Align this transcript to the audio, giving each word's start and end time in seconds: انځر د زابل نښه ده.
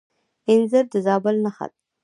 انځر 0.51 0.83
د 0.93 0.95
زابل 1.05 1.35
نښه 1.45 1.65
ده. 1.71 1.77